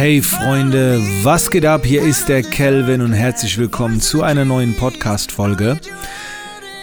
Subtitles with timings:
[0.00, 1.84] Hey Freunde, was geht ab?
[1.84, 5.78] Hier ist der Kelvin und herzlich willkommen zu einer neuen Podcast-Folge.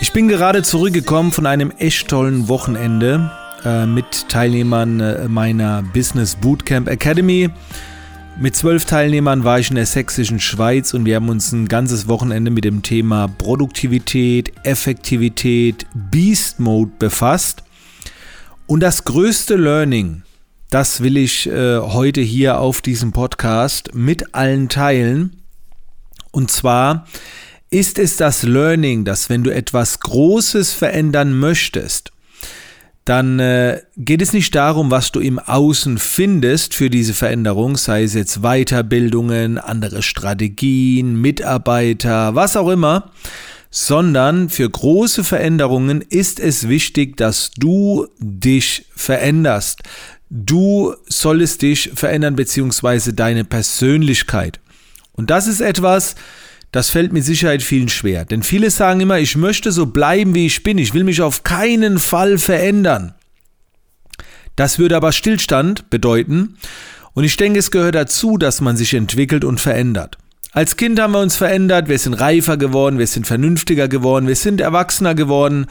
[0.00, 3.30] Ich bin gerade zurückgekommen von einem echt tollen Wochenende
[3.66, 7.50] äh, mit Teilnehmern äh, meiner Business Bootcamp Academy.
[8.40, 12.08] Mit zwölf Teilnehmern war ich in der sächsischen Schweiz und wir haben uns ein ganzes
[12.08, 17.62] Wochenende mit dem Thema Produktivität, Effektivität, Beast Mode befasst.
[18.66, 20.22] Und das größte Learning,
[20.72, 25.42] das will ich äh, heute hier auf diesem Podcast mit allen teilen.
[26.30, 27.06] Und zwar
[27.68, 32.12] ist es das Learning, dass wenn du etwas Großes verändern möchtest,
[33.04, 38.04] dann äh, geht es nicht darum, was du im Außen findest für diese Veränderung, sei
[38.04, 43.10] es jetzt Weiterbildungen, andere Strategien, Mitarbeiter, was auch immer,
[43.70, 49.82] sondern für große Veränderungen ist es wichtig, dass du dich veränderst.
[50.34, 54.60] Du solltest dich verändern, beziehungsweise deine Persönlichkeit.
[55.12, 56.14] Und das ist etwas,
[56.70, 58.24] das fällt mit Sicherheit vielen schwer.
[58.24, 60.78] Denn viele sagen immer, ich möchte so bleiben, wie ich bin.
[60.78, 63.12] Ich will mich auf keinen Fall verändern.
[64.56, 66.56] Das würde aber Stillstand bedeuten.
[67.12, 70.16] Und ich denke, es gehört dazu, dass man sich entwickelt und verändert.
[70.52, 74.36] Als Kind haben wir uns verändert, wir sind reifer geworden, wir sind vernünftiger geworden, wir
[74.36, 75.66] sind erwachsener geworden.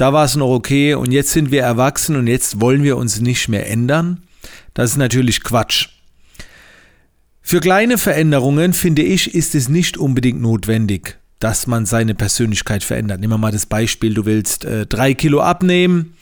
[0.00, 3.20] Da war es noch okay und jetzt sind wir erwachsen und jetzt wollen wir uns
[3.20, 4.22] nicht mehr ändern.
[4.72, 5.88] Das ist natürlich Quatsch.
[7.42, 13.20] Für kleine Veränderungen, finde ich, ist es nicht unbedingt notwendig, dass man seine Persönlichkeit verändert.
[13.20, 16.14] Nehmen wir mal das Beispiel, du willst äh, drei Kilo abnehmen,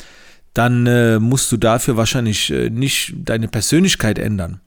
[0.54, 4.58] dann äh, musst du dafür wahrscheinlich äh, nicht deine Persönlichkeit ändern.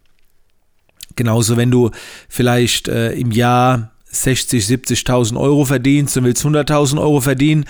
[1.18, 1.92] Genauso, wenn du
[2.30, 7.66] vielleicht äh, im Jahr 60, 70.000 Euro verdienst und willst 100.000 Euro verdienen,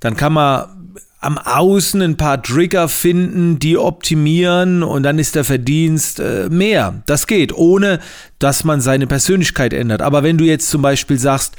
[0.00, 0.85] dann kann man
[1.20, 7.02] am Außen ein paar Trigger finden, die optimieren und dann ist der Verdienst äh, mehr.
[7.06, 8.00] Das geht, ohne
[8.38, 10.02] dass man seine Persönlichkeit ändert.
[10.02, 11.56] Aber wenn du jetzt zum Beispiel sagst,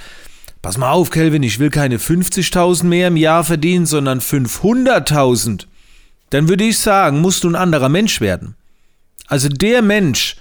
[0.62, 5.66] pass mal auf, Kelvin, ich will keine 50.000 mehr im Jahr verdienen, sondern 500.000,
[6.30, 8.56] dann würde ich sagen, musst du ein anderer Mensch werden.
[9.28, 10.38] Also der Mensch,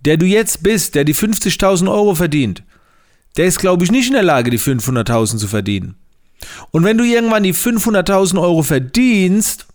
[0.00, 2.64] der du jetzt bist, der die 50.000 Euro verdient,
[3.36, 5.94] der ist, glaube ich, nicht in der Lage, die 500.000 zu verdienen.
[6.70, 9.66] Und wenn du irgendwann die 500.000 Euro verdienst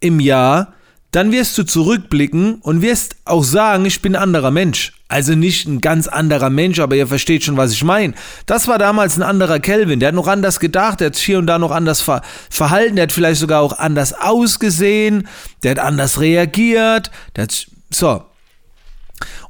[0.00, 0.74] im Jahr,
[1.14, 4.94] dann wirst du zurückblicken und wirst auch sagen, ich bin ein anderer Mensch.
[5.06, 8.14] Also nicht ein ganz anderer Mensch, aber ihr versteht schon, was ich meine.
[8.46, 10.00] Das war damals ein anderer Kelvin.
[10.00, 13.04] Der hat noch anders gedacht, der hat hier und da noch anders ver verhalten, der
[13.04, 15.28] hat vielleicht sogar auch anders ausgesehen,
[15.62, 17.12] der hat anders reagiert.
[17.38, 18.24] Hat, so.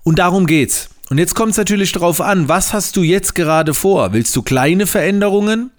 [0.03, 0.91] Und darum geht's.
[1.09, 4.13] Und jetzt kommt es natürlich darauf an, was hast du jetzt gerade vor?
[4.13, 5.71] Willst du kleine Veränderungen?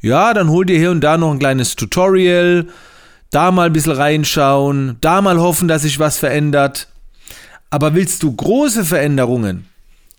[0.00, 2.66] Ja, dann hol dir hier und da noch ein kleines Tutorial,
[3.30, 6.88] da mal ein bisschen reinschauen, da mal hoffen, dass sich was verändert.
[7.70, 9.66] Aber willst du große Veränderungen,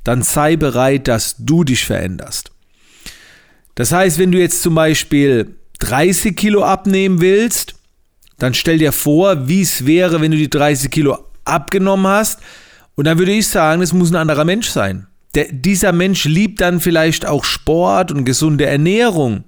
[0.03, 2.51] dann sei bereit, dass du dich veränderst.
[3.75, 7.75] Das heißt, wenn du jetzt zum Beispiel 30 Kilo abnehmen willst,
[8.37, 12.39] dann stell dir vor, wie es wäre, wenn du die 30 Kilo abgenommen hast.
[12.95, 15.07] Und dann würde ich sagen, es muss ein anderer Mensch sein.
[15.35, 19.43] Der, dieser Mensch liebt dann vielleicht auch Sport und gesunde Ernährung.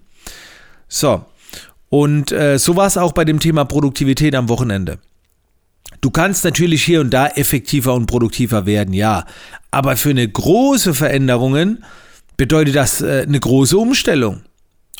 [0.95, 1.25] So,
[1.89, 4.99] und äh, so war es auch bei dem Thema Produktivität am Wochenende.
[6.01, 9.25] Du kannst natürlich hier und da effektiver und produktiver werden, ja.
[9.71, 11.79] Aber für eine große Veränderung
[12.37, 14.41] bedeutet das äh, eine große Umstellung.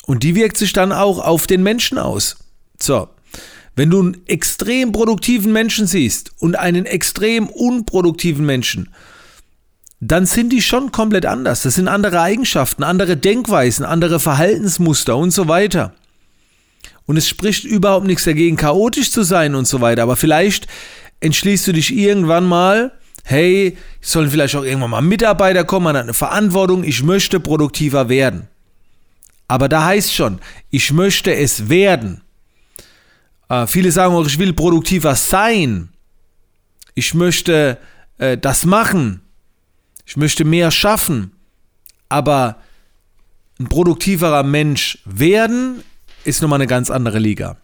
[0.04, 2.38] Und die wirkt sich dann auch auf den Menschen aus.
[2.82, 3.08] So.
[3.76, 8.88] Wenn du einen extrem produktiven Menschen siehst und einen extrem unproduktiven Menschen,
[10.06, 11.62] dann sind die schon komplett anders.
[11.62, 15.94] Das sind andere Eigenschaften, andere Denkweisen, andere Verhaltensmuster und so weiter.
[17.06, 20.02] Und es spricht überhaupt nichts dagegen, chaotisch zu sein und so weiter.
[20.02, 20.66] Aber vielleicht
[21.20, 22.92] entschließt du dich irgendwann mal,
[23.24, 28.10] hey, sollen vielleicht auch irgendwann mal Mitarbeiter kommen, man hat eine Verantwortung, ich möchte produktiver
[28.10, 28.48] werden.
[29.48, 30.38] Aber da heißt schon,
[30.70, 32.20] ich möchte es werden.
[33.48, 35.88] Äh, viele sagen auch, ich will produktiver sein.
[36.94, 37.78] Ich möchte
[38.18, 39.23] äh, das machen.
[40.06, 41.32] Ich möchte mehr schaffen,
[42.08, 42.56] aber
[43.58, 45.82] ein produktiverer Mensch werden
[46.24, 47.56] ist nochmal eine ganz andere Liga.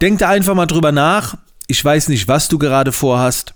[0.00, 1.36] Denk da einfach mal drüber nach.
[1.66, 3.54] Ich weiß nicht, was du gerade vorhast,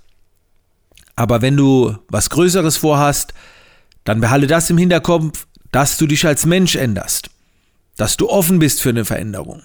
[1.16, 3.32] aber wenn du was Größeres vorhast,
[4.04, 7.30] dann behalte das im Hinterkopf, dass du dich als Mensch änderst,
[7.96, 9.62] dass du offen bist für eine Veränderung,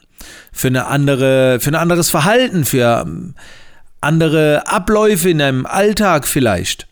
[0.51, 3.35] für eine andere, für ein anderes Verhalten, für ähm,
[4.01, 6.86] andere Abläufe in deinem Alltag vielleicht.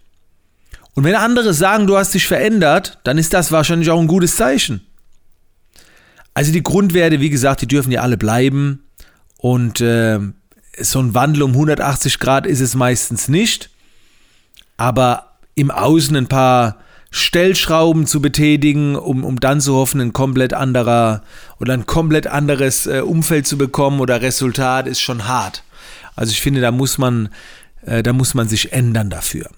[0.96, 4.36] Und wenn andere sagen, du hast dich verändert, dann ist das wahrscheinlich auch ein gutes
[4.36, 4.82] Zeichen.
[6.34, 8.84] Also die Grundwerte, wie gesagt, die dürfen ja alle bleiben.
[9.38, 10.20] Und äh,
[10.80, 13.70] so ein Wandel um 180 Grad ist es meistens nicht.
[14.78, 16.78] aber im Außen ein paar
[17.12, 21.24] Stellschrauben zu betätigen, um, um dann zu hoffen, ein komplett anderer
[21.60, 25.64] oder ein komplett anderes äh, Umfeld zu bekommen oder Resultat ist schon hart.
[26.18, 27.30] Also ich finde, da muss man,
[27.86, 29.50] äh, da muss man sich ändern dafür.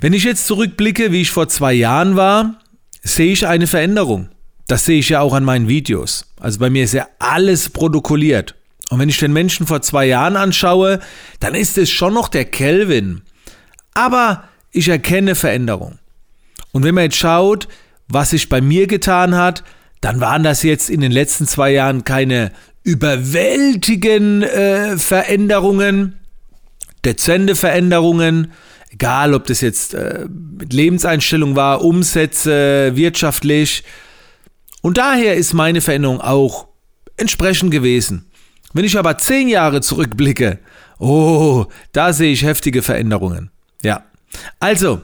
[0.00, 2.60] Wenn ich jetzt zurückblicke, wie ich vor zwei Jahren war,
[3.02, 4.28] sehe ich eine Veränderung.
[4.68, 6.26] Das sehe ich ja auch an meinen Videos.
[6.38, 8.54] Also bei mir ist ja alles protokolliert.
[8.90, 11.00] Und wenn ich den Menschen vor zwei Jahren anschaue,
[11.40, 13.22] dann ist es schon noch der Kelvin.
[13.94, 15.98] Aber ich erkenne Veränderung.
[16.70, 17.66] Und wenn man jetzt schaut,
[18.08, 19.64] was sich bei mir getan hat,
[20.00, 22.52] dann waren das jetzt in den letzten zwei Jahren keine
[22.84, 26.18] überwältigen äh, Veränderungen,
[27.04, 28.52] dezente Veränderungen,
[28.90, 33.84] egal ob das jetzt äh, mit Lebenseinstellung war, Umsätze, wirtschaftlich.
[34.82, 36.68] Und daher ist meine Veränderung auch
[37.16, 38.30] entsprechend gewesen.
[38.72, 40.58] Wenn ich aber zehn Jahre zurückblicke,
[40.98, 43.50] oh, da sehe ich heftige Veränderungen.
[43.82, 44.04] Ja.
[44.60, 45.00] Also,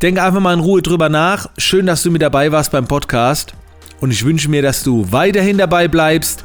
[0.00, 1.48] denk einfach mal in Ruhe drüber nach.
[1.58, 3.54] Schön, dass du mit dabei warst beim Podcast.
[4.00, 6.44] Und ich wünsche mir, dass du weiterhin dabei bleibst.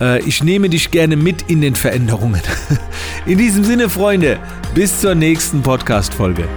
[0.00, 2.42] Äh, ich nehme dich gerne mit in den Veränderungen.
[3.26, 4.38] In diesem Sinne, Freunde,
[4.74, 6.48] bis zur nächsten Podcast-Folge.